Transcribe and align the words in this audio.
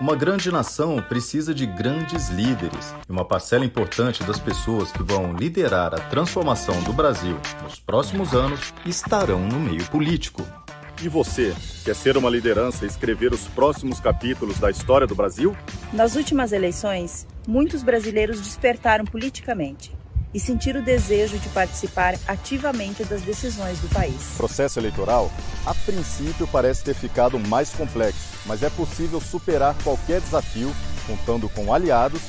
Uma 0.00 0.16
grande 0.16 0.50
nação 0.50 0.96
precisa 1.02 1.52
de 1.52 1.66
grandes 1.66 2.30
líderes 2.30 2.94
e 3.06 3.12
uma 3.12 3.22
parcela 3.22 3.66
importante 3.66 4.24
das 4.24 4.38
pessoas 4.38 4.90
que 4.90 5.02
vão 5.02 5.34
liderar 5.34 5.94
a 5.94 5.98
transformação 5.98 6.82
do 6.84 6.92
Brasil 6.94 7.36
nos 7.62 7.78
próximos 7.78 8.32
anos 8.32 8.72
estarão 8.86 9.46
no 9.46 9.60
meio 9.60 9.84
político. 9.90 10.42
E 11.02 11.08
você, 11.08 11.54
quer 11.84 11.94
ser 11.94 12.16
uma 12.16 12.30
liderança 12.30 12.86
e 12.86 12.88
escrever 12.88 13.34
os 13.34 13.46
próximos 13.48 14.00
capítulos 14.00 14.58
da 14.58 14.70
história 14.70 15.06
do 15.06 15.14
Brasil? 15.14 15.54
Nas 15.92 16.16
últimas 16.16 16.52
eleições, 16.52 17.26
muitos 17.46 17.82
brasileiros 17.82 18.40
despertaram 18.40 19.04
politicamente 19.04 19.99
e 20.32 20.40
sentiram 20.40 20.80
o 20.80 20.84
desejo 20.84 21.38
de 21.38 21.48
participar 21.48 22.14
ativamente 22.26 23.04
das 23.04 23.22
decisões 23.22 23.78
do 23.80 23.88
país. 23.88 24.34
O 24.34 24.36
processo 24.38 24.78
eleitoral, 24.78 25.30
a 25.66 25.74
princípio, 25.74 26.46
parece 26.46 26.84
ter 26.84 26.94
ficado 26.94 27.38
mais 27.38 27.70
complexo, 27.70 28.28
mas 28.46 28.62
é 28.62 28.70
possível 28.70 29.20
superar 29.20 29.74
qualquer 29.82 30.20
desafio 30.20 30.74
contando 31.06 31.48
com 31.48 31.72
aliados 31.72 32.20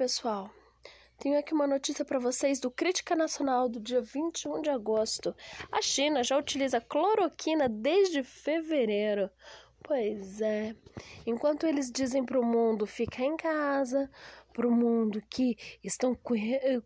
pessoal, 0.00 0.50
tenho 1.20 1.38
aqui 1.38 1.52
uma 1.52 1.66
notícia 1.66 2.02
para 2.02 2.18
vocês 2.18 2.58
do 2.58 2.70
Crítica 2.70 3.14
Nacional 3.14 3.68
do 3.68 3.78
dia 3.78 4.00
21 4.00 4.62
de 4.62 4.70
agosto. 4.70 5.36
A 5.70 5.82
China 5.82 6.24
já 6.24 6.38
utiliza 6.38 6.80
cloroquina 6.80 7.68
desde 7.68 8.22
fevereiro. 8.22 9.30
Pois 9.82 10.40
é. 10.40 10.74
Enquanto 11.26 11.66
eles 11.66 11.90
dizem 11.90 12.24
para 12.24 12.40
o 12.40 12.44
mundo 12.44 12.86
ficar 12.86 13.24
em 13.24 13.36
casa, 13.36 14.10
para 14.54 14.66
o 14.66 14.70
mundo 14.70 15.22
que 15.28 15.58
estão 15.84 16.16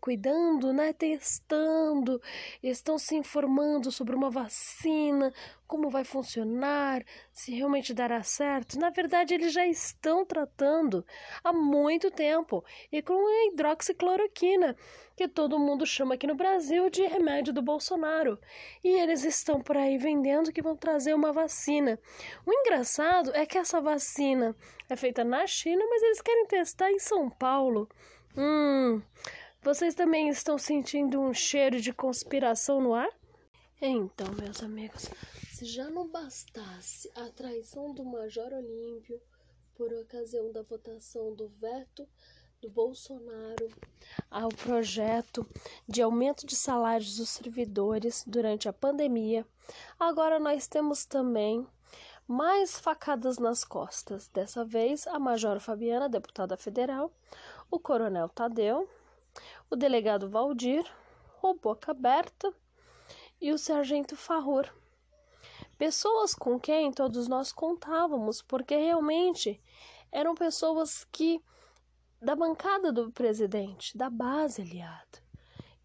cuidando, 0.01 0.73
né, 0.73 0.91
testando, 0.91 2.21
estão 2.61 2.97
se 2.97 3.15
informando 3.15 3.89
sobre 3.89 4.15
uma 4.15 4.29
vacina, 4.29 5.33
como 5.67 5.89
vai 5.89 6.03
funcionar, 6.03 7.03
se 7.31 7.53
realmente 7.53 7.93
dará 7.93 8.21
certo. 8.23 8.79
Na 8.79 8.89
verdade, 8.89 9.33
eles 9.33 9.53
já 9.53 9.65
estão 9.65 10.25
tratando 10.25 11.05
há 11.43 11.51
muito 11.51 12.11
tempo 12.11 12.63
e 12.91 13.01
com 13.01 13.13
a 13.13 13.45
hidroxicloroquina, 13.47 14.75
que 15.15 15.27
todo 15.27 15.59
mundo 15.59 15.85
chama 15.85 16.15
aqui 16.15 16.27
no 16.27 16.35
Brasil 16.35 16.89
de 16.89 17.05
remédio 17.05 17.53
do 17.53 17.61
Bolsonaro. 17.61 18.39
E 18.83 18.89
eles 18.89 19.23
estão 19.23 19.61
por 19.61 19.77
aí 19.77 19.97
vendendo 19.97 20.51
que 20.51 20.61
vão 20.61 20.75
trazer 20.75 21.13
uma 21.13 21.31
vacina. 21.31 21.99
O 22.45 22.51
engraçado 22.51 23.33
é 23.33 23.45
que 23.45 23.57
essa 23.57 23.81
vacina 23.81 24.55
é 24.89 24.95
feita 24.95 25.23
na 25.23 25.47
China, 25.47 25.83
mas 25.89 26.03
eles 26.03 26.21
querem 26.21 26.45
testar 26.45 26.91
em 26.91 26.99
São 26.99 27.29
Paulo. 27.29 27.89
Hum. 28.37 29.01
Vocês 29.61 29.95
também 29.95 30.29
estão 30.29 30.59
sentindo 30.59 31.19
um 31.19 31.33
cheiro 31.33 31.81
de 31.81 31.91
conspiração 31.91 32.79
no 32.79 32.93
ar? 32.93 33.09
Então, 33.81 34.27
meus 34.39 34.61
amigos, 34.61 35.09
se 35.55 35.63
já 35.63 35.89
não 35.89 36.05
bastasse 36.05 37.09
a 37.15 37.29
traição 37.29 37.93
do 37.93 38.03
Major 38.03 38.51
Olímpio 38.51 39.21
por 39.73 39.93
ocasião 39.93 40.51
da 40.51 40.61
votação 40.61 41.33
do 41.33 41.47
veto 41.47 42.05
do 42.61 42.69
Bolsonaro 42.69 43.69
ao 44.29 44.49
projeto 44.49 45.47
de 45.87 46.01
aumento 46.01 46.45
de 46.45 46.57
salários 46.57 47.15
dos 47.15 47.29
servidores 47.29 48.21
durante 48.27 48.67
a 48.67 48.73
pandemia, 48.73 49.47
agora 49.97 50.41
nós 50.41 50.67
temos 50.67 51.05
também 51.05 51.65
mais 52.27 52.77
facadas 52.77 53.37
nas 53.37 53.63
costas. 53.63 54.27
Dessa 54.27 54.65
vez, 54.65 55.07
a 55.07 55.17
Major 55.17 55.61
Fabiana, 55.61 56.09
deputada 56.09 56.57
federal, 56.57 57.13
o 57.71 57.79
Coronel 57.79 58.27
Tadeu, 58.27 58.89
o 59.69 59.77
delegado 59.77 60.27
Valdir, 60.27 60.83
o 61.41 61.53
Boca 61.53 61.91
Aberta 61.91 62.53
e 63.39 63.53
o 63.53 63.57
Sargento 63.57 64.17
Farrur 64.17 64.69
pessoas 65.77 66.33
com 66.33 66.59
quem 66.59 66.91
todos 66.91 67.27
nós 67.27 67.51
contávamos, 67.51 68.41
porque 68.41 68.75
realmente 68.75 69.61
eram 70.11 70.35
pessoas 70.35 71.05
que 71.11 71.41
da 72.21 72.35
bancada 72.35 72.91
do 72.91 73.11
presidente, 73.11 73.97
da 73.97 74.09
base 74.09 74.61
aliada. 74.61 75.23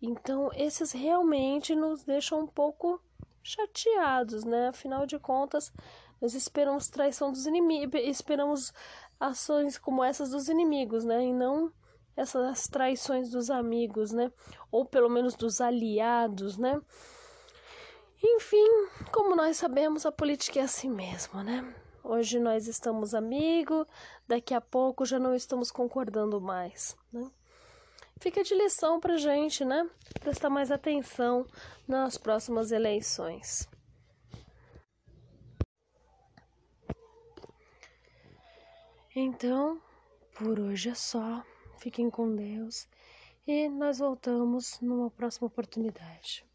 Então, 0.01 0.51
esses 0.55 0.93
realmente 0.93 1.75
nos 1.75 2.05
deixam 2.05 2.41
um 2.41 2.47
pouco 2.47 3.03
chateados, 3.43 4.45
né? 4.45 4.69
Afinal 4.69 5.07
de 5.07 5.19
contas, 5.19 5.73
nós 6.21 6.35
esperamos 6.35 6.89
traição 6.89 7.31
dos 7.31 7.47
inimigos, 7.47 8.01
esperamos 8.03 8.73
ações 9.19 9.77
como 9.77 10.03
essas 10.03 10.31
dos 10.31 10.49
inimigos, 10.49 11.05
né? 11.05 11.27
E 11.27 11.33
não 11.33 11.73
essas 12.17 12.69
traições 12.69 13.31
dos 13.31 13.51
amigos, 13.51 14.13
né? 14.13 14.33
Ou 14.71 14.85
pelo 14.85 15.09
menos 15.09 15.35
dos 15.35 15.61
aliados, 15.61 16.57
né? 16.57 16.81
Enfim, 18.23 18.89
como 19.13 19.35
nós 19.35 19.57
sabemos, 19.57 20.05
a 20.05 20.13
política 20.13 20.61
é 20.61 20.63
assim 20.63 20.91
mesmo, 20.91 21.43
né? 21.43 21.75
Hoje 22.05 22.39
nós 22.39 22.67
estamos 22.67 23.15
amigos, 23.15 23.87
daqui 24.29 24.53
a 24.53 24.61
pouco 24.61 25.07
já 25.07 25.19
não 25.19 25.35
estamos 25.35 25.71
concordando 25.71 26.41
mais, 26.41 26.97
né? 27.11 27.31
Fica 28.21 28.43
de 28.43 28.55
lição 28.55 29.01
pra 29.01 29.17
gente, 29.17 29.65
né? 29.65 29.89
Prestar 30.21 30.51
mais 30.51 30.71
atenção 30.71 31.47
nas 31.89 32.19
próximas 32.19 32.71
eleições. 32.71 33.67
Então, 39.17 39.81
por 40.35 40.61
hoje 40.61 40.91
é 40.91 40.95
só. 40.95 41.43
Fiquem 41.79 42.11
com 42.11 42.37
Deus 42.37 42.87
e 43.47 43.69
nós 43.71 43.99
voltamos 43.99 44.79
numa 44.83 45.11
próxima 45.11 45.47
oportunidade. 45.47 46.50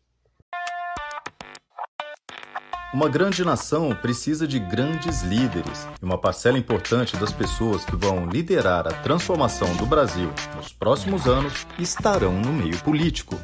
Uma 2.93 3.09
grande 3.09 3.43
nação 3.43 3.93
precisa 3.93 4.47
de 4.47 4.57
grandes 4.59 5.21
líderes 5.21 5.87
e 6.01 6.05
uma 6.05 6.17
parcela 6.17 6.57
importante 6.57 7.17
das 7.17 7.31
pessoas 7.31 7.83
que 7.83 7.95
vão 7.95 8.25
liderar 8.29 8.87
a 8.87 8.91
transformação 8.91 9.75
do 9.75 9.85
Brasil 9.85 10.31
nos 10.55 10.71
próximos 10.71 11.25
anos 11.25 11.67
estarão 11.77 12.33
no 12.33 12.53
meio 12.53 12.77
político. 12.79 13.35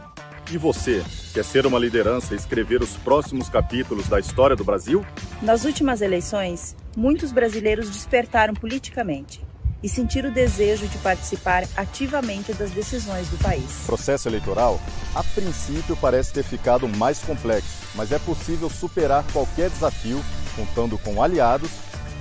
E 0.50 0.58
você, 0.58 1.04
quer 1.34 1.44
ser 1.44 1.66
uma 1.66 1.80
liderança 1.80 2.34
e 2.34 2.38
escrever 2.38 2.82
os 2.82 2.96
próximos 2.98 3.50
capítulos 3.50 4.08
da 4.08 4.20
história 4.20 4.56
do 4.56 4.64
Brasil? 4.64 5.06
Nas 5.42 5.66
últimas 5.66 6.02
eleições, 6.02 6.76
muitos 6.96 7.32
brasileiros 7.32 7.90
despertaram 7.90 8.54
politicamente 8.54 9.42
e 9.84 9.90
sentir 9.90 10.26
o 10.26 10.32
desejo 10.32 10.88
de 10.88 10.98
participar 11.00 11.64
ativamente 11.76 12.54
das 12.54 12.72
decisões 12.72 13.28
do 13.30 13.38
país. 13.38 13.84
O 13.84 13.88
processo 13.88 14.30
eleitoral, 14.30 14.80
a 15.16 15.24
princípio, 15.24 15.96
parece 15.98 16.34
ter 16.34 16.44
ficado 16.44 16.88
mais 16.88 17.20
complexo, 17.20 17.70
mas 17.96 18.12
é 18.12 18.20
possível 18.20 18.70
superar 18.70 19.24
qualquer 19.32 19.70
desafio 19.70 20.24
contando 20.56 20.98
com 20.98 21.22
aliados 21.22 21.70